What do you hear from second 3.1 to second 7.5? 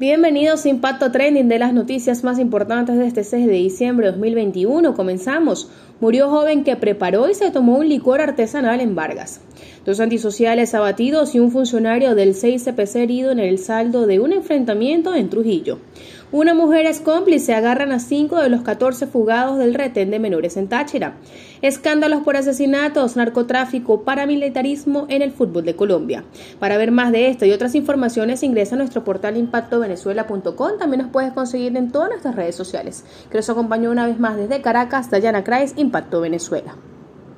6 de diciembre de 2021. Comenzamos. Murió joven que preparó y se